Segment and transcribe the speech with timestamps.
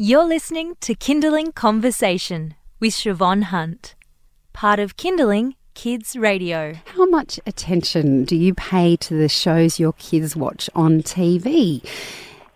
[0.00, 3.96] You're listening to Kinderling Conversation with Shevonne Hunt,
[4.52, 6.74] part of Kinderling Kids Radio.
[6.94, 11.84] How much attention do you pay to the shows your kids watch on TV?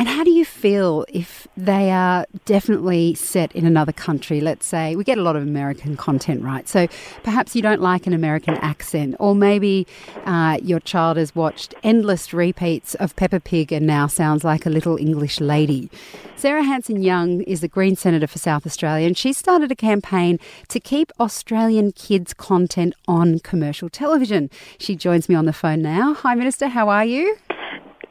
[0.00, 4.40] And how do you feel if they are definitely set in another country?
[4.40, 6.66] Let's say we get a lot of American content, right?
[6.66, 6.88] So
[7.22, 9.86] perhaps you don't like an American accent, or maybe
[10.24, 14.70] uh, your child has watched endless repeats of Peppa Pig and now sounds like a
[14.70, 15.90] little English lady.
[16.34, 20.38] Sarah Hanson Young is the Green Senator for South Australia, and she started a campaign
[20.68, 24.48] to keep Australian kids' content on commercial television.
[24.78, 26.14] She joins me on the phone now.
[26.14, 27.36] Hi, Minister, how are you?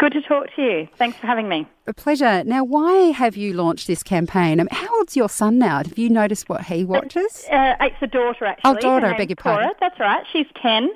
[0.00, 0.88] Good to talk to you.
[0.96, 1.66] Thanks for having me.
[1.86, 2.42] A pleasure.
[2.44, 4.58] Now, why have you launched this campaign?
[4.58, 5.76] I mean, how old's your son now?
[5.76, 7.44] Have you noticed what he watches?
[7.52, 8.78] Uh, it's a daughter, actually.
[8.78, 9.56] Oh, daughter, I beg your Cora.
[9.56, 9.72] pardon.
[9.78, 10.24] That's right.
[10.32, 10.88] She's 10.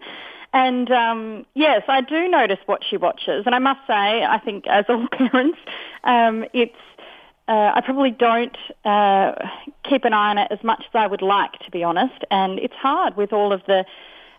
[0.54, 3.42] And um, yes, I do notice what she watches.
[3.44, 5.58] And I must say, I think as all parents,
[6.04, 6.72] um, it's
[7.46, 9.34] uh, I probably don't uh,
[9.86, 12.24] keep an eye on it as much as I would like, to be honest.
[12.30, 13.84] And it's hard with all of the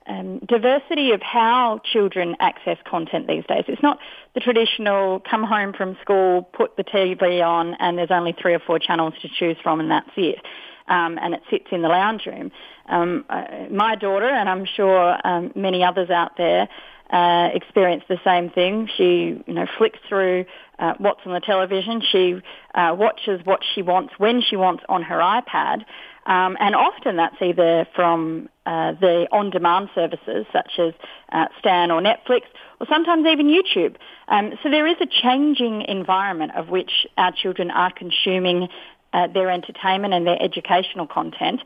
[0.08, 3.64] um, diversity of how children access content these days.
[3.68, 4.00] It's not
[4.34, 8.60] the traditional come home from school, put the TV on, and there's only three or
[8.60, 10.40] four channels to choose from, and that's it.
[10.88, 12.52] Um, and it sits in the lounge room.
[12.88, 16.70] Um, uh, my daughter, and I'm sure um, many others out there,
[17.10, 18.90] uh, experience the same thing.
[18.98, 20.46] She, you know, flicks through
[20.80, 22.02] uh, what's on the television.
[22.12, 22.42] She
[22.74, 25.86] uh, watches what she wants when she wants on her iPad,
[26.26, 30.94] um, and often that's either from uh, the on-demand services such as
[31.32, 32.42] uh, Stan or Netflix,
[32.80, 33.96] or sometimes even YouTube.
[34.28, 38.70] Um, so there is a changing environment of which our children are consuming
[39.14, 41.62] uh, their entertainment and their educational content.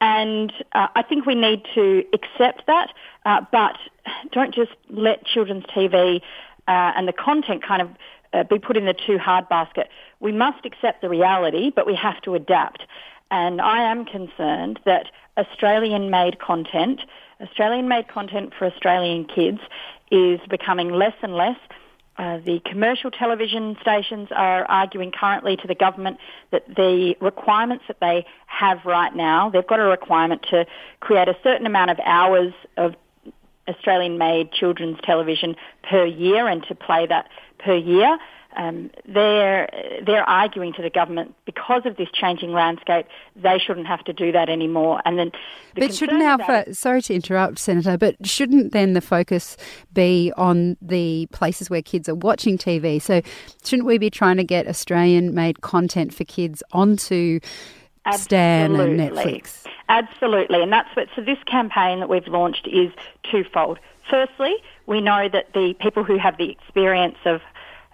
[0.00, 2.90] And uh, I think we need to accept that,
[3.26, 3.76] uh, but
[4.32, 6.20] don't just let children's TV
[6.68, 7.88] uh, and the content kind of
[8.32, 9.88] uh, be put in the too hard basket.
[10.20, 12.82] We must accept the reality, but we have to adapt.
[13.30, 17.00] And I am concerned that Australian-made content,
[17.40, 19.60] Australian-made content for Australian kids,
[20.10, 21.56] is becoming less and less.
[22.16, 26.18] Uh, the commercial television stations are arguing currently to the government
[26.50, 30.66] that the requirements that they have right now, they've got a requirement to
[30.98, 32.96] create a certain amount of hours of
[33.68, 35.54] Australian-made children's television
[35.88, 38.18] per year and to play that per year.
[38.56, 39.68] Um, they're
[40.04, 41.36] they're arguing to the government
[41.68, 43.06] because of this changing landscape.
[43.36, 45.00] They shouldn't have to do that anymore.
[45.04, 45.32] And then,
[45.74, 49.56] the But shouldn't our fo- sorry to interrupt, Senator, but shouldn't then the focus
[49.92, 53.00] be on the places where kids are watching TV?
[53.00, 53.20] So
[53.64, 57.40] shouldn't we be trying to get Australian-made content for kids onto
[58.12, 59.64] Stan and Netflix?
[59.90, 61.08] Absolutely, and that's what.
[61.14, 62.92] So this campaign that we've launched is
[63.30, 63.78] twofold.
[64.08, 64.54] Firstly,
[64.86, 67.40] we know that the people who have the experience of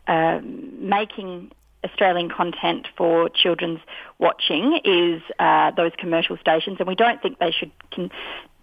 [0.06, 1.50] um, making
[1.84, 3.80] Australian content for children's
[4.18, 7.70] watching is uh, those commercial stations, and we don't think they should.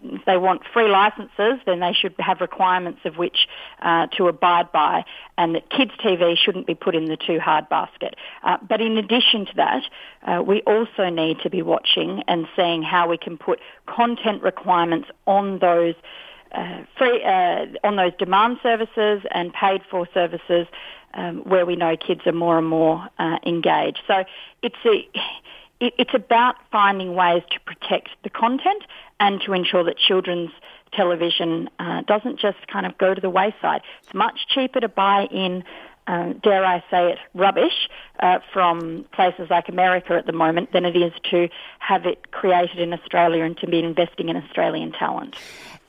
[0.04, 3.48] If they want free licenses, then they should have requirements of which
[3.84, 5.06] uh, to abide by,
[5.38, 8.16] and that kids' TV shouldn't be put in the too hard basket.
[8.44, 9.84] Uh, but in addition to that,
[10.24, 15.08] uh, we also need to be watching and seeing how we can put content requirements
[15.28, 15.94] on those
[16.54, 20.68] uh, free uh, on those demand services and paid for services
[21.14, 24.00] um, where we know kids are more and more uh, engaged.
[24.08, 24.24] So
[24.62, 25.08] it's a
[25.80, 28.84] it, it's about finding ways to protect the content
[29.20, 30.52] and to ensure that children's
[30.94, 33.82] television uh, doesn't just kind of go to the wayside.
[34.04, 35.64] It's much cheaper to buy in,
[36.08, 37.90] uh, dare I say it, rubbish
[38.20, 41.48] uh, from places like America at the moment than it is to
[41.80, 45.36] have it created in Australia and to be investing in Australian talent.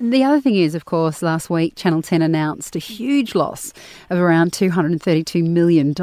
[0.01, 3.73] The other thing is, of course, last week Channel 10 announced a huge loss
[4.11, 5.95] of around $232 million.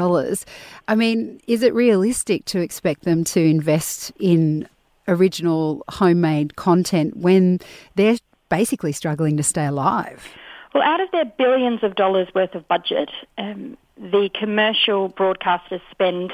[0.88, 4.66] I mean, is it realistic to expect them to invest in
[5.06, 7.60] original homemade content when
[7.96, 8.16] they're
[8.48, 10.26] basically struggling to stay alive?
[10.72, 16.32] Well, out of their billions of dollars worth of budget, um, the commercial broadcasters spend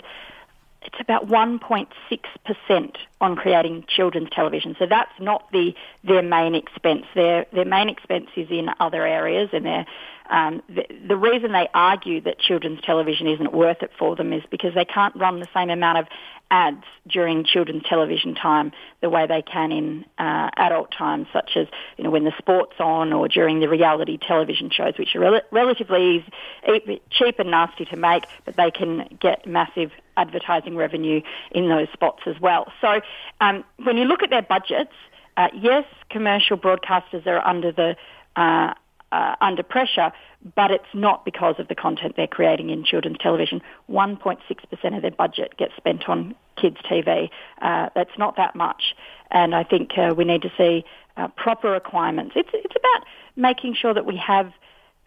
[0.83, 4.77] it's about 1.6% on creating children's television.
[4.79, 5.75] So that's not the
[6.05, 7.05] their main expense.
[7.15, 9.87] Their their main expense is in other areas, and their
[10.31, 14.43] um, the, the reason they argue that children's television isn't worth it for them is
[14.51, 16.07] because they can't run the same amount of
[16.51, 18.71] ads during children's television time
[19.01, 21.67] the way they can in uh, adult time, such as
[21.97, 25.41] you know when the sport's on or during the reality television shows, which are rel-
[25.51, 26.23] relatively
[26.67, 31.21] easy, cheap and nasty to make, but they can get massive advertising revenue
[31.51, 32.73] in those spots as well.
[32.81, 33.01] So
[33.41, 34.93] um, when you look at their budgets,
[35.37, 37.97] uh, yes, commercial broadcasters are under the
[38.37, 38.75] uh,
[39.13, 40.13] uh, under pressure,
[40.55, 43.63] but it's not because of the content they're creating in children's television.
[43.89, 47.31] 1.6% of their budget gets spent on kids' TV.
[47.63, 48.95] Uh, that's not that much,
[49.31, 50.85] and I think uh, we need to see
[51.17, 52.33] uh, proper requirements.
[52.37, 53.07] It's it's about
[53.37, 54.53] making sure that we have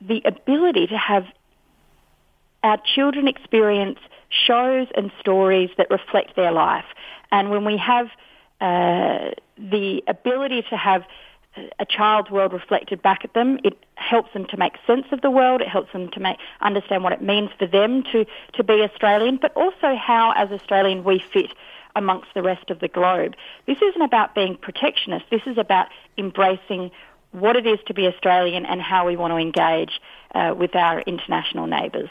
[0.02, 1.26] the ability to have
[2.64, 4.00] our children experience
[4.30, 6.86] shows and stories that reflect their life,
[7.32, 8.08] and when we have
[8.62, 11.04] uh, the ability to have
[11.80, 13.60] a child's world reflected back at them.
[13.64, 15.62] It helps them to make sense of the world.
[15.62, 19.38] It helps them to make understand what it means for them to, to be Australian,
[19.42, 21.52] but also how, as Australian, we fit
[21.96, 23.36] amongst the rest of the globe.
[23.66, 25.26] This isn't about being protectionist.
[25.32, 25.88] This is about
[26.18, 26.92] embracing
[27.32, 30.00] what it is to be Australian and how we want to engage
[30.34, 32.10] uh, with our international neighbours.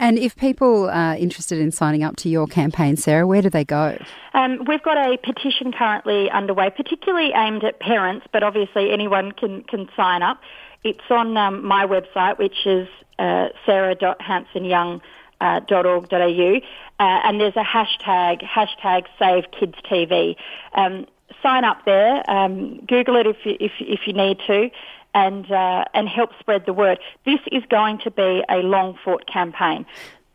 [0.00, 3.66] And if people are interested in signing up to your campaign, Sarah, where do they
[3.66, 3.98] go?
[4.32, 9.62] Um, we've got a petition currently underway, particularly aimed at parents, but obviously anyone can,
[9.64, 10.40] can sign up.
[10.84, 12.88] It's on um, my website, which is
[13.18, 16.60] uh, sarah.hansonyoung.org.au,
[16.98, 20.36] uh, and there's a hashtag, hashtag Save Kids TV.
[20.74, 21.04] Um,
[21.42, 24.70] sign up there, um, Google it if you, if, if you need to,
[25.14, 26.98] and uh, and help spread the word.
[27.24, 29.86] This is going to be a long fought campaign.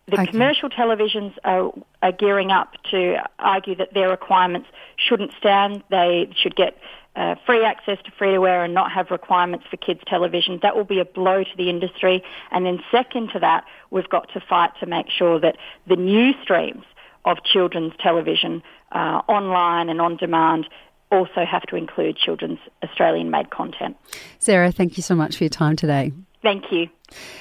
[0.07, 0.31] The okay.
[0.31, 1.71] commercial televisions are,
[2.03, 5.83] are gearing up to argue that their requirements shouldn't stand.
[5.89, 6.77] They should get
[7.15, 10.59] uh, free access to free to air and not have requirements for kids television.
[10.61, 12.23] That will be a blow to the industry.
[12.51, 15.57] And then second to that, we've got to fight to make sure that
[15.87, 16.83] the new streams
[17.23, 18.61] of children's television
[18.91, 20.67] uh, online and on demand
[21.11, 23.95] also have to include children's Australian made content.
[24.39, 26.11] Sarah, thank you so much for your time today.
[26.45, 26.89] Thank you.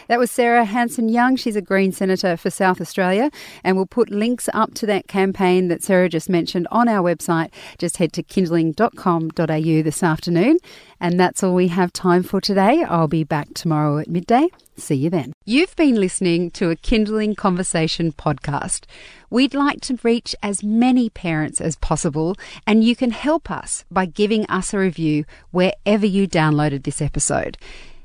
[0.08, 1.36] That was Sarah Hanson Young.
[1.36, 3.30] She's a Green Senator for South Australia,
[3.62, 7.50] and we'll put links up to that campaign that Sarah just mentioned on our website.
[7.76, 10.56] Just head to kinderling.com.au this afternoon.
[11.00, 12.82] And that's all we have time for today.
[12.82, 14.48] I'll be back tomorrow at midday.
[14.78, 15.34] See you then.
[15.44, 18.86] You've been listening to a Kinderling Conversation podcast.
[19.28, 22.36] We'd like to reach as many parents as possible,
[22.66, 27.58] and you can help us by giving us a review wherever you downloaded this episode.